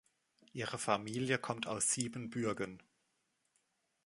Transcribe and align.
Ihre 0.51 0.79
Familie 0.79 1.37
kommt 1.37 1.67
aus 1.67 1.91
Siebenbürgen. 1.91 2.81